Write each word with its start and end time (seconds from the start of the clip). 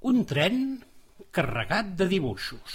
Un 0.00 0.20
tren 0.30 0.78
carregat 1.34 1.88
de 1.98 2.06
dibuixos. 2.06 2.74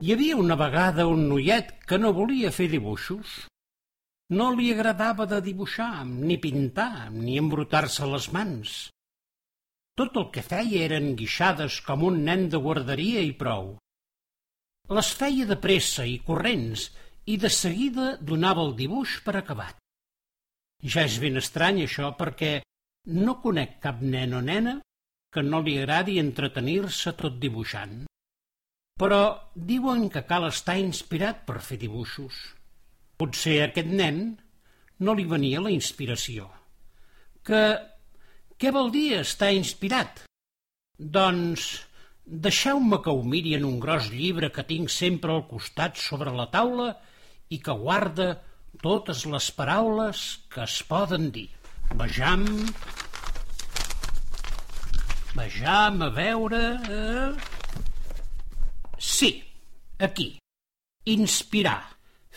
Hi 0.00 0.10
havia 0.10 0.34
una 0.34 0.56
vegada 0.58 1.06
un 1.06 1.28
noiet 1.30 1.70
que 1.86 2.02
no 2.02 2.10
volia 2.10 2.50
fer 2.50 2.66
dibuixos. 2.74 3.46
No 4.34 4.50
li 4.58 4.72
agradava 4.74 5.22
de 5.30 5.38
dibuixar, 5.38 6.02
ni 6.04 6.36
pintar, 6.42 7.12
ni 7.14 7.38
embrutar-se 7.38 8.10
les 8.10 8.32
mans. 8.34 8.90
Tot 10.00 10.14
el 10.16 10.30
que 10.32 10.40
feia 10.40 10.86
eren 10.86 11.10
guixades 11.12 11.74
com 11.84 12.06
un 12.08 12.22
nen 12.24 12.46
de 12.52 12.58
guarderia 12.64 13.20
i 13.20 13.34
prou. 13.36 13.74
Les 14.96 15.10
feia 15.18 15.44
de 15.50 15.58
pressa 15.60 16.06
i 16.08 16.14
corrents 16.24 16.86
i 17.28 17.36
de 17.42 17.50
seguida 17.52 18.14
donava 18.30 18.64
el 18.64 18.72
dibuix 18.78 19.18
per 19.26 19.34
acabat. 19.42 19.76
Ja 20.94 21.04
és 21.04 21.18
ben 21.20 21.36
estrany 21.36 21.82
això 21.84 22.14
perquè 22.16 22.62
no 23.26 23.36
conec 23.44 23.76
cap 23.84 24.00
nen 24.00 24.32
o 24.38 24.40
nena 24.40 24.78
que 25.34 25.44
no 25.44 25.60
li 25.68 25.76
agradi 25.82 26.16
entretenir-se 26.22 27.12
tot 27.20 27.36
dibuixant. 27.44 28.00
Però 29.04 29.20
diuen 29.52 30.08
que 30.08 30.24
cal 30.32 30.48
estar 30.48 30.80
inspirat 30.80 31.44
per 31.44 31.60
fer 31.68 31.76
dibuixos. 31.84 32.40
Potser 33.20 33.60
a 33.60 33.68
aquest 33.68 33.92
nen 34.00 34.24
no 35.04 35.12
li 35.12 35.28
venia 35.28 35.60
la 35.60 35.76
inspiració. 35.76 36.48
Que 37.44 37.60
què 38.60 38.68
vol 38.76 38.90
dir 38.92 39.14
estar 39.16 39.54
inspirat? 39.56 40.18
Doncs 41.00 41.68
deixeu-me 42.46 42.98
que 43.00 43.12
ho 43.16 43.22
miri 43.24 43.54
en 43.56 43.62
un 43.64 43.78
gros 43.80 44.10
llibre 44.12 44.50
que 44.52 44.64
tinc 44.68 44.90
sempre 44.92 45.32
al 45.32 45.46
costat 45.48 45.96
sobre 45.96 46.34
la 46.36 46.44
taula 46.52 46.90
i 47.48 47.58
que 47.64 47.72
guarda 47.84 48.26
totes 48.82 49.22
les 49.32 49.46
paraules 49.56 50.24
que 50.52 50.60
es 50.66 50.74
poden 50.90 51.30
dir. 51.36 51.48
Vejam... 52.02 52.44
Vejam, 55.38 56.02
a 56.04 56.10
veure... 56.18 56.60
Eh... 56.98 57.30
Sí, 59.00 59.30
aquí. 60.08 60.28
Inspirar. 61.08 61.80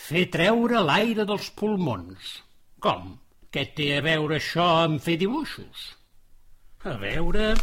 Fer 0.05 0.23
treure 0.37 0.85
l'aire 0.87 1.27
dels 1.27 1.51
pulmons. 1.59 2.31
Com? 2.79 3.11
Què 3.51 3.67
té 3.75 3.89
a 3.97 3.99
veure 4.07 4.39
això 4.39 4.69
amb 4.85 5.03
fer 5.03 5.17
dibuixos? 5.19 5.83
A 6.83 6.97
veure... 6.99 7.53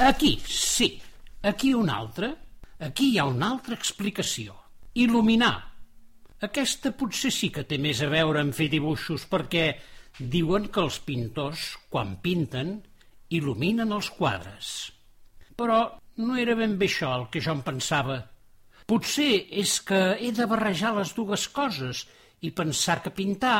Aquí, 0.00 0.40
sí. 0.46 1.02
Aquí 1.42 1.74
una 1.74 1.98
altra. 2.00 2.30
Aquí 2.80 3.10
hi 3.12 3.18
ha 3.18 3.26
una 3.28 3.50
altra 3.52 3.76
explicació. 3.76 4.54
Il·luminar. 4.96 5.52
Aquesta 6.48 6.94
potser 6.96 7.30
sí 7.32 7.50
que 7.52 7.66
té 7.68 7.76
més 7.76 8.00
a 8.00 8.08
veure 8.08 8.40
amb 8.40 8.56
fer 8.56 8.70
dibuixos 8.72 9.28
perquè 9.28 9.66
diuen 10.18 10.70
que 10.72 10.80
els 10.80 10.98
pintors, 11.04 11.68
quan 11.92 12.16
pinten, 12.24 12.78
il·luminen 13.28 13.92
els 13.92 14.08
quadres. 14.16 14.72
Però 15.60 15.78
no 16.24 16.40
era 16.40 16.56
ben 16.56 16.78
bé 16.80 16.88
això 16.88 17.12
el 17.18 17.28
que 17.28 17.44
jo 17.44 17.52
em 17.52 17.62
pensava. 17.68 18.22
Potser 18.88 19.44
és 19.52 19.76
que 19.84 20.02
he 20.16 20.32
de 20.32 20.48
barrejar 20.48 20.96
les 20.96 21.12
dues 21.16 21.48
coses 21.52 22.06
i 22.40 22.56
pensar 22.56 23.02
que 23.04 23.12
pintar 23.12 23.58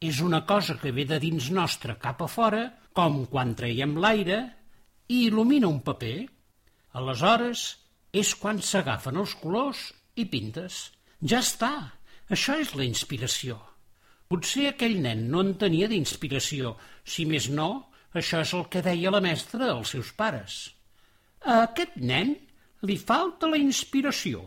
és 0.00 0.20
una 0.20 0.42
cosa 0.44 0.76
que 0.80 0.92
ve 0.92 1.06
de 1.08 1.18
dins 1.22 1.48
nostre 1.50 1.96
cap 2.00 2.20
a 2.22 2.28
fora, 2.28 2.64
com 2.92 3.24
quan 3.32 3.54
traiem 3.56 3.96
l'aire 4.00 4.40
i 5.08 5.26
il·lumina 5.28 5.68
un 5.68 5.80
paper. 5.84 6.26
Aleshores 6.96 7.64
és 8.12 8.34
quan 8.40 8.60
s'agafen 8.60 9.16
els 9.20 9.34
colors 9.40 9.90
i 10.16 10.26
pintes. 10.28 10.90
Ja 11.20 11.40
està, 11.44 11.72
això 12.28 12.56
és 12.60 12.74
la 12.76 12.84
inspiració. 12.84 13.58
Potser 14.28 14.70
aquell 14.72 14.98
nen 15.00 15.28
no 15.30 15.42
en 15.44 15.54
tenia 15.60 15.88
d'inspiració, 15.88 16.74
si 17.04 17.24
més 17.28 17.48
no, 17.48 17.86
això 18.12 18.40
és 18.42 18.52
el 18.56 18.66
que 18.72 18.82
deia 18.82 19.12
la 19.14 19.22
mestra 19.22 19.70
als 19.70 19.94
seus 19.94 20.12
pares. 20.16 20.58
A 21.44 21.62
aquest 21.68 21.96
nen 21.96 22.34
li 22.82 22.96
falta 22.98 23.48
la 23.48 23.60
inspiració. 23.60 24.42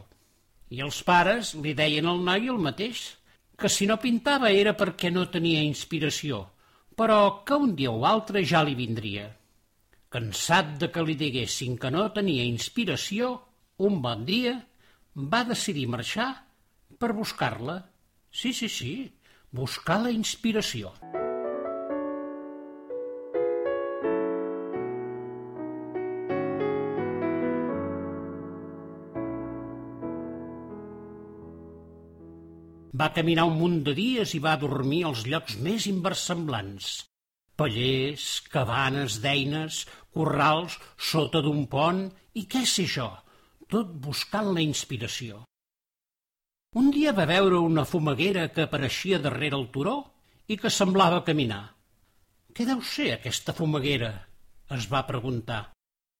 I 0.69 0.83
els 0.85 0.99
pares 1.05 1.55
li 1.55 1.73
deien 1.73 2.09
al 2.09 2.19
noi 2.25 2.49
el 2.51 2.59
mateix, 2.61 3.18
que 3.59 3.69
si 3.69 3.85
no 3.89 3.99
pintava 3.99 4.49
era 4.55 4.73
perquè 4.79 5.11
no 5.11 5.27
tenia 5.33 5.61
inspiració, 5.65 6.45
però 6.95 7.43
que 7.45 7.59
un 7.59 7.75
dia 7.75 7.91
o 7.91 8.05
altre 8.07 8.43
ja 8.47 8.63
li 8.63 8.75
vindria. 8.79 9.27
Cansat 10.09 10.77
de 10.81 10.89
que 10.93 11.03
li 11.05 11.15
diguessin 11.19 11.77
que 11.77 11.91
no 11.93 12.07
tenia 12.15 12.47
inspiració, 12.47 13.35
un 13.85 14.01
bon 14.01 14.25
dia 14.25 14.55
va 15.35 15.45
decidir 15.51 15.87
marxar 15.91 16.31
per 16.97 17.13
buscar-la. 17.13 17.79
Sí, 18.31 18.53
sí, 18.53 18.69
sí, 18.69 18.93
buscar 19.51 20.01
la 20.03 20.11
inspiració. 20.15 20.93
Va 32.97 33.11
caminar 33.13 33.45
un 33.49 33.57
munt 33.59 33.81
de 33.85 33.93
dies 33.97 34.33
i 34.33 34.39
va 34.41 34.57
dormir 34.57 35.03
als 35.05 35.25
llocs 35.29 35.57
més 35.65 35.85
inversemblants. 35.89 36.89
Pallers, 37.59 38.25
cabanes 38.49 39.19
d'eines, 39.21 39.83
corrals, 40.15 40.79
sota 41.11 41.43
d'un 41.45 41.65
pont 41.69 42.05
i 42.39 42.45
què 42.49 42.63
sé 42.65 42.87
jo, 42.89 43.09
tot 43.69 43.91
buscant 44.05 44.53
la 44.55 44.63
inspiració. 44.63 45.43
Un 46.79 46.89
dia 46.93 47.13
va 47.17 47.27
veure 47.29 47.59
una 47.65 47.85
fumaguera 47.85 48.47
que 48.53 48.65
apareixia 48.65 49.19
darrere 49.21 49.57
el 49.57 49.67
turó 49.73 49.97
i 50.47 50.57
que 50.57 50.71
semblava 50.73 51.23
caminar. 51.25 51.63
Què 52.53 52.65
deu 52.65 52.81
ser 52.81 53.11
aquesta 53.13 53.53
fumaguera? 53.57 54.13
es 54.75 54.85
va 54.89 55.05
preguntar. 55.07 55.63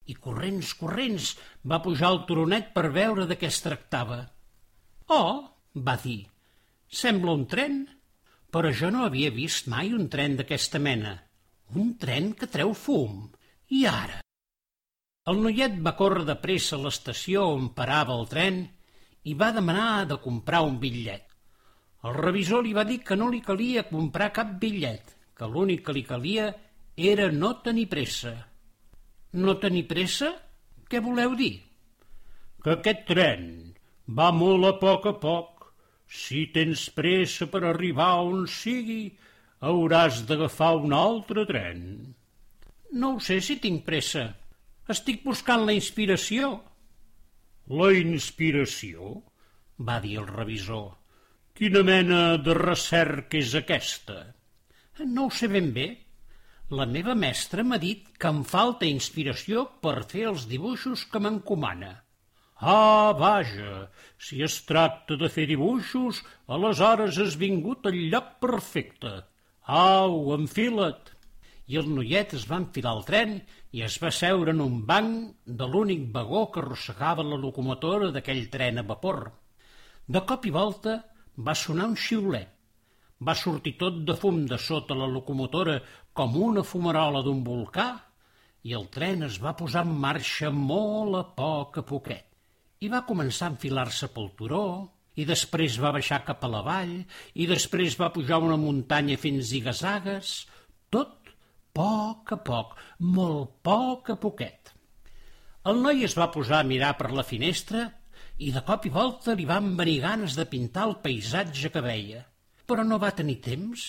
I 0.09 0.15
corrents, 0.17 0.73
corrents, 0.77 1.35
va 1.71 1.81
pujar 1.85 2.09
al 2.09 2.23
turonet 2.29 2.71
per 2.73 2.89
veure 2.95 3.27
de 3.29 3.37
què 3.37 3.49
es 3.49 3.59
tractava. 3.61 4.19
Oh, 5.13 5.45
va 5.85 5.95
dir, 6.01 6.23
Sembla 6.89 7.35
un 7.37 7.45
tren, 7.45 7.83
però 8.49 8.71
jo 8.73 8.89
no 8.89 9.03
havia 9.05 9.29
vist 9.29 9.67
mai 9.69 9.93
un 9.93 10.07
tren 10.09 10.35
d'aquesta 10.39 10.81
mena. 10.81 11.13
Un 11.77 11.93
tren 12.01 12.33
que 12.33 12.49
treu 12.49 12.73
fum. 12.73 13.27
I 13.69 13.85
ara? 13.85 14.23
El 15.29 15.43
noiet 15.43 15.75
va 15.85 15.93
córrer 15.99 16.25
de 16.25 16.35
pressa 16.41 16.75
a 16.75 16.81
l'estació 16.81 17.45
on 17.53 17.67
parava 17.77 18.15
el 18.17 18.25
tren 18.31 18.63
i 19.29 19.35
va 19.37 19.51
demanar 19.53 20.07
de 20.09 20.17
comprar 20.23 20.63
un 20.65 20.79
bitllet. 20.81 21.27
El 22.09 22.15
revisor 22.15 22.63
li 22.65 22.73
va 22.73 22.87
dir 22.89 23.01
que 23.05 23.17
no 23.19 23.27
li 23.29 23.43
calia 23.45 23.85
comprar 23.91 24.31
cap 24.33 24.55
bitllet, 24.61 25.13
que 25.37 25.45
l'únic 25.45 25.85
que 25.85 25.93
li 25.93 26.03
calia 26.07 26.49
era 27.11 27.29
no 27.31 27.53
tenir 27.61 27.85
pressa. 27.91 28.33
No 29.37 29.59
tenir 29.61 29.85
pressa? 29.91 30.31
Què 30.89 31.03
voleu 31.05 31.35
dir? 31.37 31.53
Que 32.63 32.79
aquest 32.79 33.05
tren 33.11 33.45
va 34.17 34.31
molt 34.33 34.65
a 34.65 34.73
poc 34.81 35.05
a 35.11 35.15
poc 35.21 35.58
si 36.09 36.47
tens 36.53 36.87
pressa 36.89 37.45
per 37.47 37.61
arribar 37.69 38.15
on 38.25 38.47
sigui, 38.49 39.03
hauràs 39.61 40.23
d'agafar 40.25 40.73
un 40.81 40.95
altre 40.97 41.45
tren. 41.45 41.81
No 42.91 43.15
ho 43.15 43.19
sé 43.21 43.37
si 43.45 43.59
tinc 43.61 43.85
pressa. 43.85 44.25
Estic 44.89 45.21
buscant 45.23 45.67
la 45.67 45.75
inspiració. 45.77 46.55
La 47.69 47.91
inspiració? 47.93 49.19
va 49.79 49.99
dir 50.03 50.17
el 50.19 50.27
revisor. 50.27 50.87
Quina 51.55 51.83
mena 51.87 52.37
de 52.41 52.55
recerca 52.57 53.37
és 53.39 53.53
aquesta? 53.55 54.17
No 55.05 55.27
ho 55.27 55.31
sé 55.31 55.47
ben 55.51 55.69
bé. 55.75 55.87
La 56.79 56.85
meva 56.89 57.15
mestra 57.15 57.63
m'ha 57.63 57.79
dit 57.81 58.09
que 58.19 58.31
em 58.33 58.41
falta 58.49 58.89
inspiració 58.89 59.65
per 59.85 60.03
fer 60.11 60.25
els 60.31 60.45
dibuixos 60.49 61.05
que 61.11 61.21
m'encomana. 61.23 61.93
Ah, 62.61 63.13
vaja, 63.17 63.87
si 64.19 64.41
es 64.43 64.57
tracta 64.67 65.15
de 65.15 65.29
fer 65.31 65.45
dibuixos, 65.47 66.17
aleshores 66.51 67.15
has 67.23 67.37
vingut 67.39 67.87
al 67.87 67.95
lloc 68.11 68.33
perfecte. 68.43 69.11
Au, 69.63 70.33
enfila't! 70.35 71.13
I 71.71 71.79
el 71.79 71.87
noiet 71.95 72.35
es 72.35 72.43
va 72.49 72.59
enfilar 72.59 72.91
al 72.91 73.05
tren 73.07 73.37
i 73.71 73.85
es 73.87 73.95
va 74.03 74.11
seure 74.11 74.51
en 74.51 74.59
un 74.65 74.83
banc 74.91 75.39
de 75.61 75.69
l'únic 75.71 76.09
vagó 76.11 76.43
que 76.51 76.59
arrossegava 76.59 77.23
la 77.23 77.39
locomotora 77.39 78.11
d'aquell 78.11 78.49
tren 78.51 78.83
a 78.83 78.87
vapor. 78.91 79.21
De 80.05 80.25
cop 80.27 80.43
i 80.49 80.51
volta 80.51 80.99
va 81.37 81.55
sonar 81.55 81.87
un 81.93 81.95
xiulet. 81.95 82.51
Va 83.23 83.39
sortir 83.39 83.77
tot 83.79 84.03
de 84.03 84.17
fum 84.19 84.43
de 84.51 84.59
sota 84.59 84.97
la 84.99 85.07
locomotora 85.07 85.79
com 86.11 86.35
una 86.35 86.67
fumarola 86.67 87.23
d'un 87.23 87.39
volcà 87.43 87.91
i 88.67 88.75
el 88.75 88.89
tren 88.91 89.23
es 89.29 89.39
va 89.39 89.55
posar 89.55 89.87
en 89.87 89.95
marxa 90.07 90.51
molt 90.51 91.15
a 91.15 91.29
poc 91.39 91.79
a 91.79 91.87
poquet 91.93 92.28
i 92.79 92.89
va 92.91 93.05
començar 93.07 93.47
a 93.47 93.53
enfilar-se 93.53 94.09
pel 94.13 94.31
turó, 94.39 94.63
i 95.19 95.25
després 95.27 95.77
va 95.83 95.91
baixar 95.91 96.21
cap 96.27 96.43
a 96.45 96.49
la 96.51 96.61
vall, 96.63 96.95
i 97.35 97.47
després 97.49 97.97
va 97.99 98.13
pujar 98.15 98.39
una 98.43 98.59
muntanya 98.59 99.17
fent 99.19 99.41
zigazagues, 99.43 100.33
tot 100.89 101.33
poc 101.75 102.31
a 102.33 102.39
poc, 102.49 102.75
molt 103.17 103.57
poc 103.65 104.13
a 104.15 104.17
poquet. 104.21 104.73
El 105.69 105.81
noi 105.83 106.05
es 106.07 106.15
va 106.17 106.31
posar 106.31 106.61
a 106.61 106.67
mirar 106.67 106.93
per 106.97 107.11
la 107.11 107.25
finestra 107.27 107.83
i 108.39 108.53
de 108.55 108.63
cop 108.67 108.87
i 108.87 108.91
volta 108.95 109.35
li 109.35 109.45
van 109.49 109.73
venir 109.79 109.99
ganes 110.05 110.37
de 110.39 110.47
pintar 110.47 110.87
el 110.87 110.95
paisatge 111.03 111.71
que 111.73 111.83
veia. 111.83 112.23
Però 112.65 112.85
no 112.87 113.01
va 113.01 113.11
tenir 113.17 113.41
temps. 113.43 113.83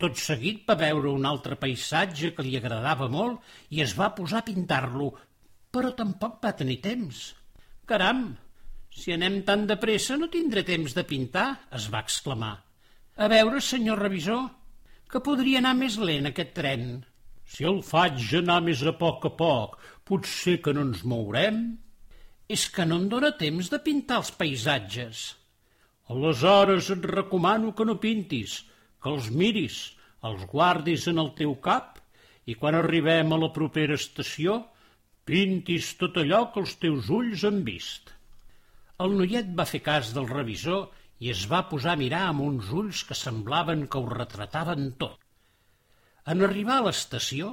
Tot 0.00 0.20
seguit 0.20 0.62
va 0.68 0.76
veure 0.80 1.12
un 1.12 1.26
altre 1.28 1.56
paisatge 1.60 2.34
que 2.36 2.44
li 2.44 2.56
agradava 2.58 3.08
molt 3.08 3.40
i 3.76 3.80
es 3.84 3.96
va 3.96 4.12
posar 4.16 4.42
a 4.42 4.48
pintar-lo, 4.48 5.10
però 5.72 5.94
tampoc 5.96 6.40
va 6.44 6.56
tenir 6.60 6.80
temps. 6.84 7.30
Caram, 7.90 8.36
si 8.94 9.10
anem 9.10 9.40
tan 9.42 9.64
de 9.66 9.74
pressa 9.82 10.14
no 10.18 10.28
tindré 10.30 10.62
temps 10.66 10.92
de 10.94 11.02
pintar, 11.02 11.46
es 11.74 11.88
va 11.90 12.04
exclamar. 12.04 12.52
A 13.18 13.26
veure, 13.32 13.58
senyor 13.68 13.98
revisor, 14.04 14.44
que 15.10 15.22
podria 15.26 15.58
anar 15.58 15.72
més 15.78 15.96
lent 15.98 16.30
aquest 16.30 16.52
tren. 16.54 16.84
Si 17.50 17.66
el 17.66 17.80
faig 17.82 18.22
anar 18.38 18.60
més 18.62 18.84
a 18.86 18.94
poc 19.00 19.26
a 19.26 19.32
poc, 19.40 19.74
potser 20.06 20.60
que 20.62 20.74
no 20.76 20.86
ens 20.86 21.02
mourem? 21.02 21.58
És 22.46 22.68
que 22.70 22.86
no 22.86 23.00
em 23.02 23.10
dóna 23.10 23.32
temps 23.42 23.72
de 23.74 23.82
pintar 23.82 24.20
els 24.22 24.30
paisatges. 24.38 25.26
Aleshores 26.14 26.94
et 26.94 27.10
recomano 27.10 27.74
que 27.74 27.88
no 27.90 27.98
pintis, 28.04 28.60
que 29.02 29.10
els 29.10 29.32
miris, 29.34 29.82
els 30.30 30.46
guardis 30.54 31.10
en 31.10 31.18
el 31.24 31.34
teu 31.42 31.58
cap 31.66 31.98
i 32.46 32.54
quan 32.54 32.78
arribem 32.78 33.34
a 33.34 33.42
la 33.48 33.50
propera 33.56 33.98
estació 33.98 34.60
pintis 35.30 35.92
tot 36.00 36.16
allò 36.18 36.46
que 36.52 36.58
els 36.64 36.72
teus 36.82 37.08
ulls 37.14 37.44
han 37.46 37.60
vist. 37.66 38.08
El 39.04 39.12
noiet 39.18 39.52
va 39.58 39.68
fer 39.72 39.80
cas 39.88 40.10
del 40.16 40.26
revisor 40.30 40.88
i 41.22 41.30
es 41.34 41.44
va 41.52 41.60
posar 41.70 41.92
a 41.94 42.00
mirar 42.00 42.22
amb 42.28 42.42
uns 42.46 42.70
ulls 42.82 43.02
que 43.06 43.16
semblaven 43.18 43.84
que 43.92 44.00
ho 44.00 44.08
retrataven 44.10 44.88
tot. 45.02 45.20
En 46.32 46.42
arribar 46.46 46.80
a 46.80 46.86
l'estació, 46.88 47.52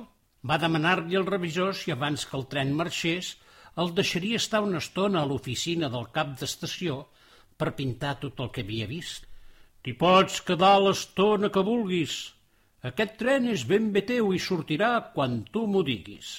va 0.49 0.57
demanar-li 0.63 1.19
al 1.19 1.29
revisor 1.29 1.75
si 1.77 1.93
abans 1.93 2.25
que 2.25 2.37
el 2.39 2.47
tren 2.55 2.73
marxés 2.81 3.35
el 3.83 3.93
deixaria 4.01 4.41
estar 4.41 4.63
una 4.65 4.81
estona 4.83 5.21
a 5.21 5.29
l'oficina 5.29 5.91
del 5.93 6.09
cap 6.17 6.33
d'estació 6.41 6.97
per 7.61 7.75
pintar 7.77 8.17
tot 8.25 8.41
el 8.43 8.51
que 8.55 8.65
havia 8.65 8.89
vist. 8.89 9.29
T'hi 9.83 9.93
pots 10.01 10.41
quedar 10.49 10.75
l'estona 10.81 11.53
que 11.53 11.67
vulguis. 11.71 12.19
Aquest 12.89 13.17
tren 13.21 13.47
és 13.53 13.69
ben 13.69 13.91
bé 13.93 14.07
teu 14.09 14.33
i 14.33 14.41
sortirà 14.49 14.93
quan 15.13 15.43
tu 15.53 15.67
m'ho 15.69 15.85
diguis. 15.85 16.37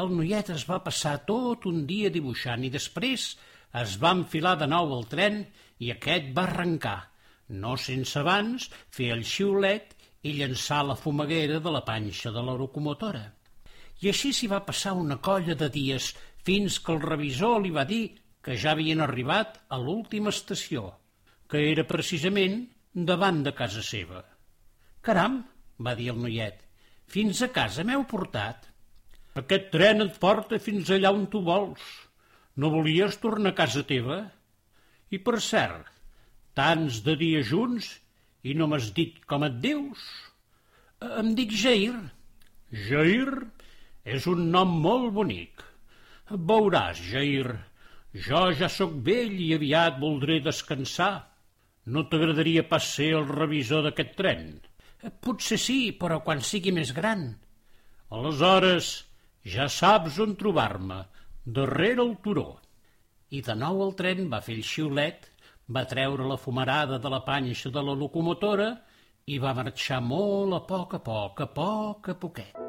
El 0.00 0.10
noiet 0.12 0.50
es 0.52 0.64
va 0.68 0.82
passar 0.86 1.14
tot 1.28 1.66
un 1.70 1.84
dia 1.88 2.10
dibuixant 2.12 2.64
i 2.66 2.72
després 2.72 3.30
es 3.82 3.94
va 4.02 4.12
enfilar 4.16 4.56
de 4.60 4.68
nou 4.72 4.92
al 4.96 5.06
tren 5.12 5.38
i 5.84 5.92
aquest 5.92 6.32
va 6.36 6.44
arrencar, 6.48 6.98
no 7.62 7.76
sense 7.80 8.18
abans 8.20 8.68
fer 8.98 9.08
el 9.14 9.24
xiulet 9.30 9.94
i 10.26 10.34
llançar 10.36 10.82
la 10.84 10.98
fumaguera 11.00 11.62
de 11.64 11.72
la 11.72 11.82
panxa 11.88 12.32
de 12.34 12.44
la 12.44 12.56
locomotora. 12.60 13.24
I 14.02 14.10
així 14.12 14.32
s'hi 14.36 14.48
va 14.52 14.64
passar 14.68 14.92
una 15.00 15.16
colla 15.28 15.56
de 15.56 15.70
dies 15.72 16.10
fins 16.46 16.78
que 16.84 16.92
el 16.92 17.02
revisor 17.04 17.62
li 17.62 17.72
va 17.74 17.86
dir 17.88 18.04
que 18.44 18.56
ja 18.62 18.74
havien 18.74 19.00
arribat 19.02 19.60
a 19.72 19.78
l'última 19.82 20.32
estació, 20.34 20.90
que 21.48 21.62
era 21.72 21.86
precisament 21.88 22.60
davant 23.10 23.42
de 23.46 23.52
casa 23.56 23.82
seva. 23.82 24.22
Caram, 25.00 25.40
va 25.80 25.94
dir 25.98 26.12
el 26.12 26.20
noiet, 26.22 26.60
fins 27.06 27.42
a 27.42 27.52
casa 27.54 27.84
m'heu 27.86 28.04
portat. 28.10 28.68
Aquest 29.36 29.68
tren 29.72 30.00
et 30.04 30.16
porta 30.20 30.58
fins 30.62 30.90
allà 30.94 31.12
on 31.12 31.26
tu 31.32 31.42
vols. 31.44 31.82
No 32.56 32.70
volies 32.72 33.18
tornar 33.20 33.52
a 33.52 33.58
casa 33.58 33.82
teva? 33.84 34.22
I 35.12 35.18
per 35.26 35.40
cert, 35.44 35.90
tants 36.56 37.02
de 37.04 37.16
dies 37.20 37.44
junts 37.50 37.90
i 38.48 38.54
no 38.56 38.68
m'has 38.70 38.88
dit 38.96 39.18
com 39.28 39.44
et 39.44 39.58
dius? 39.60 40.02
Em 41.20 41.34
dic 41.36 41.52
Jair. 41.52 41.98
Jair 42.88 43.28
és 44.16 44.26
un 44.32 44.46
nom 44.54 44.72
molt 44.86 45.12
bonic. 45.18 45.64
Veuràs, 46.30 47.02
Jair, 47.12 47.52
jo 48.26 48.40
ja 48.58 48.70
sóc 48.72 48.94
vell 49.08 49.34
i 49.36 49.52
aviat 49.58 49.98
voldré 50.00 50.38
descansar. 50.40 51.26
No 51.92 52.06
t'agradaria 52.10 52.64
pas 52.70 52.86
ser 52.96 53.12
el 53.18 53.28
revisor 53.28 53.84
d'aquest 53.84 54.16
tren? 54.18 54.46
Potser 55.22 55.58
sí, 55.60 55.78
però 56.00 56.22
quan 56.24 56.40
sigui 56.42 56.72
més 56.74 56.94
gran. 56.96 57.28
Aleshores, 58.16 58.88
ja 59.46 59.68
saps 59.70 60.18
on 60.22 60.34
trobar-me, 60.40 61.00
darrere 61.58 62.02
el 62.02 62.16
turó. 62.22 62.48
I 63.30 63.42
de 63.46 63.54
nou 63.58 63.82
el 63.86 63.94
tren 63.98 64.26
va 64.32 64.42
fer 64.42 64.56
el 64.58 64.66
xiulet, 64.66 65.30
va 65.70 65.86
treure 65.90 66.26
la 66.26 66.38
fumarada 66.38 66.98
de 67.02 67.10
la 67.10 67.22
panxa 67.26 67.70
de 67.74 67.82
la 67.82 67.94
locomotora 67.94 68.70
i 69.26 69.38
va 69.42 69.54
marxar 69.58 70.00
molt 70.02 70.54
a 70.54 70.62
poc 70.66 70.94
a 70.98 71.02
poc, 71.02 71.42
a 71.42 71.48
poc 71.58 72.10
a 72.10 72.16
poquet. 72.22 72.62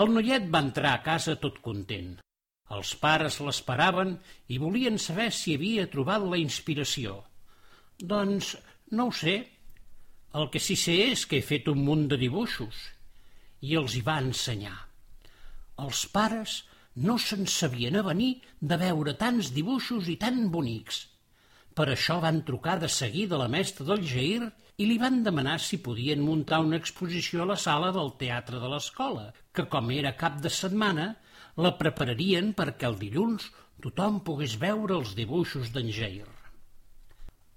El 0.00 0.12
noiet 0.16 0.46
va 0.52 0.62
entrar 0.64 0.94
a 0.96 1.02
casa 1.04 1.36
tot 1.40 1.58
content. 1.64 2.14
Els 2.76 2.92
pares 3.02 3.40
l'esperaven 3.44 4.14
i 4.54 4.60
volien 4.62 4.96
saber 5.06 5.28
si 5.36 5.56
havia 5.58 5.88
trobat 5.92 6.24
la 6.24 6.38
inspiració. 6.40 7.18
Doncs 8.12 8.54
no 8.96 9.08
ho 9.10 9.12
sé. 9.12 9.36
El 10.30 10.46
que 10.54 10.60
sí 10.62 10.76
sé 10.78 10.94
és 11.10 11.24
que 11.26 11.40
he 11.40 11.46
fet 11.46 11.68
un 11.72 11.80
munt 11.86 12.04
de 12.10 12.16
dibuixos. 12.18 12.76
I 13.66 13.74
els 13.80 13.96
hi 13.98 14.02
va 14.06 14.20
ensenyar. 14.22 14.76
Els 15.84 16.04
pares 16.14 16.60
no 17.06 17.16
se'n 17.18 17.48
sabien 17.50 17.98
avenir 17.98 18.30
de 18.72 18.78
veure 18.78 19.16
tants 19.18 19.50
dibuixos 19.56 20.10
i 20.12 20.16
tan 20.22 20.46
bonics. 20.54 21.02
Per 21.74 21.88
això 21.90 22.20
van 22.22 22.42
trucar 22.46 22.78
de 22.82 22.90
seguida 22.92 23.38
la 23.42 23.50
mestra 23.50 23.86
del 23.90 24.06
Jair 24.06 24.50
i 24.78 24.86
li 24.86 24.98
van 25.02 25.22
demanar 25.26 25.58
si 25.62 25.82
podien 25.82 26.22
muntar 26.22 26.62
una 26.62 26.78
exposició 26.78 27.42
a 27.42 27.50
la 27.52 27.58
sala 27.66 27.90
del 27.96 28.14
teatre 28.22 28.62
de 28.62 28.70
l'escola, 28.70 29.30
que 29.52 29.66
com 29.72 29.90
era 29.94 30.16
cap 30.22 30.38
de 30.44 30.52
setmana, 30.62 31.14
la 31.56 31.74
prepararien 31.78 32.54
perquè 32.54 32.86
el 32.88 33.00
dilluns 33.02 33.50
tothom 33.82 34.22
pogués 34.26 34.60
veure 34.62 35.00
els 35.02 35.16
dibuixos 35.18 35.74
d'en 35.74 35.90
Jair. 35.90 36.28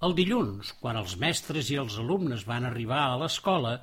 El 0.04 0.16
dilluns, 0.18 0.74
quan 0.84 1.00
els 1.00 1.16
mestres 1.22 1.70
i 1.72 1.80
els 1.80 1.96
alumnes 2.02 2.44
van 2.50 2.68
arribar 2.68 3.06
a 3.08 3.20
l'escola, 3.22 3.78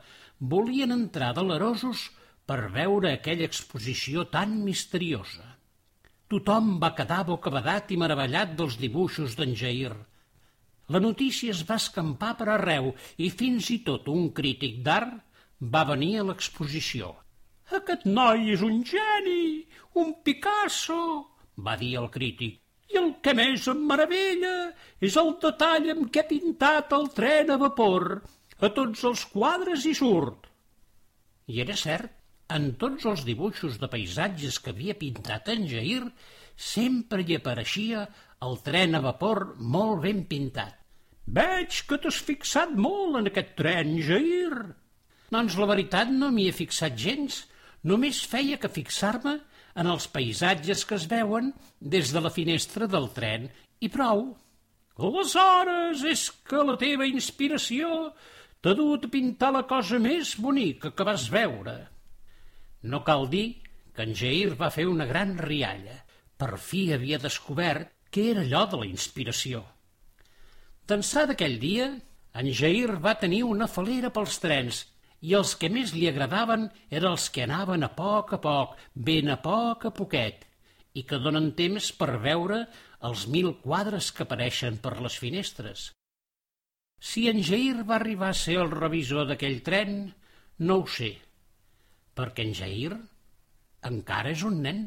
volien 0.55 0.93
entrar 0.97 1.33
delerosos 1.37 2.09
per 2.47 2.73
veure 2.75 3.15
aquella 3.15 3.49
exposició 3.49 4.27
tan 4.35 4.59
misteriosa. 4.67 5.47
Tothom 6.31 6.77
va 6.83 6.95
quedar 6.99 7.25
bocabadat 7.29 7.91
i 7.95 7.99
meravellat 8.01 8.55
dels 8.59 8.79
dibuixos 8.79 9.37
d'en 9.39 9.57
Jair– 9.65 9.97
la 10.91 10.99
notícia 10.99 11.53
es 11.55 11.61
va 11.67 11.77
escampar 11.79 12.33
per 12.39 12.49
arreu 12.51 12.89
i 13.25 13.29
fins 13.41 13.69
i 13.71 13.77
tot 13.89 14.09
un 14.11 14.25
crític 14.39 14.81
d'art 14.87 15.13
va 15.75 15.83
venir 15.91 16.09
a 16.19 16.25
l'exposició. 16.31 17.13
Aquest 17.79 18.09
noi 18.17 18.51
és 18.55 18.65
un 18.67 18.81
geni, 18.93 19.69
un 20.03 20.11
Picasso, 20.27 20.99
va 21.69 21.77
dir 21.83 21.93
el 22.01 22.09
crític. 22.17 22.59
Que 23.21 23.35
més 23.37 23.67
em 23.69 23.81
meravella 23.89 24.55
és 25.05 25.17
el 25.21 25.35
detall 25.43 25.91
amb 25.93 26.09
què 26.13 26.23
ha 26.23 26.31
pintat 26.31 26.95
el 26.97 27.11
tren 27.17 27.53
a 27.53 27.59
vapor. 27.61 28.07
A 28.61 28.69
tots 28.77 29.05
els 29.09 29.27
quadres 29.33 29.85
hi 29.85 29.93
surt. 29.97 30.49
I 31.51 31.61
era 31.65 31.77
cert, 31.77 32.13
en 32.57 32.73
tots 32.81 33.07
els 33.07 33.23
dibuixos 33.27 33.79
de 33.81 33.89
paisatges 33.93 34.59
que 34.63 34.73
havia 34.75 34.97
pintat 34.99 35.49
en 35.53 35.67
Jair, 35.71 36.03
sempre 36.57 37.23
hi 37.23 37.37
apareixia 37.39 38.07
el 38.47 38.59
tren 38.67 38.97
a 38.97 39.03
vapor 39.05 39.45
molt 39.77 40.03
ben 40.07 40.25
pintat. 40.31 40.77
Veig 41.31 41.83
que 41.87 41.99
t'has 42.03 42.19
fixat 42.27 42.73
molt 42.75 43.21
en 43.21 43.31
aquest 43.31 43.55
tren, 43.61 43.95
Jair. 44.07 44.65
Doncs 45.31 45.57
la 45.61 45.69
veritat 45.71 46.11
no 46.11 46.33
m'hi 46.35 46.49
he 46.51 46.57
fixat 46.57 46.97
gens. 46.99 47.45
Només 47.87 48.25
feia 48.29 48.59
que 48.61 48.73
fixar-me 48.73 49.39
en 49.75 49.91
els 49.91 50.07
paisatges 50.11 50.85
que 50.87 50.97
es 50.99 51.07
veuen 51.11 51.53
des 51.81 52.13
de 52.15 52.23
la 52.25 52.33
finestra 52.35 52.89
del 52.91 53.09
tren, 53.15 53.49
i 53.81 53.89
prou. 53.89 54.25
Aleshores 55.01 56.03
és 56.05 56.27
que 56.45 56.65
la 56.67 56.77
teva 56.81 57.07
inspiració 57.09 58.11
t'ha 58.61 58.75
dut 58.77 59.07
a 59.07 59.13
pintar 59.13 59.53
la 59.57 59.65
cosa 59.69 60.01
més 60.03 60.35
bonica 60.37 60.93
que 60.93 61.07
vas 61.09 61.31
veure. 61.33 61.77
No 62.83 63.01
cal 63.07 63.29
dir 63.33 63.47
que 63.95 64.05
en 64.05 64.15
Jair 64.17 64.55
va 64.61 64.73
fer 64.75 64.87
una 64.89 65.07
gran 65.09 65.37
rialla. 65.39 65.97
Per 66.37 66.57
fi 66.61 66.87
havia 66.93 67.21
descobert 67.21 67.93
què 68.13 68.31
era 68.33 68.45
allò 68.45 68.67
de 68.69 68.81
la 68.83 68.89
inspiració. 68.89 69.63
D'ençà 70.89 71.27
d'aquell 71.29 71.59
dia, 71.63 71.91
en 72.41 72.49
Jair 72.57 72.97
va 73.05 73.19
tenir 73.21 73.43
una 73.47 73.69
falera 73.69 74.11
pels 74.15 74.39
trens 74.43 74.85
i 75.21 75.35
els 75.37 75.55
que 75.61 75.69
més 75.73 75.93
li 75.97 76.07
agradaven 76.09 76.69
eren 76.89 77.13
els 77.13 77.29
que 77.33 77.45
anaven 77.45 77.85
a 77.85 77.91
poc 77.97 78.35
a 78.37 78.41
poc, 78.41 78.77
ben 78.95 79.29
a 79.29 79.37
poc 79.45 79.87
a 79.91 79.93
poquet, 79.97 80.47
i 80.97 81.05
que 81.07 81.21
donen 81.23 81.53
temps 81.59 81.91
per 81.97 82.17
veure 82.25 82.65
els 83.09 83.27
mil 83.33 83.53
quadres 83.65 84.11
que 84.17 84.27
apareixen 84.27 84.81
per 84.85 84.97
les 85.01 85.17
finestres. 85.21 85.91
Si 87.01 87.29
en 87.31 87.41
Jair 87.45 87.85
va 87.89 87.97
arribar 87.97 88.33
a 88.33 88.41
ser 88.41 88.59
el 88.61 88.73
revisor 88.73 89.29
d'aquell 89.29 89.63
tren, 89.65 90.03
no 90.59 90.81
ho 90.83 90.87
sé, 90.99 91.15
perquè 92.17 92.45
en 92.45 92.57
Jair 92.57 92.97
encara 93.89 94.37
és 94.37 94.45
un 94.45 94.61
nen. 94.67 94.85